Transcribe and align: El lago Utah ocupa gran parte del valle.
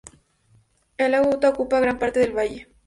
El 0.97 1.11
lago 1.11 1.29
Utah 1.29 1.49
ocupa 1.51 1.79
gran 1.79 1.99
parte 1.99 2.19
del 2.19 2.35
valle. 2.35 2.67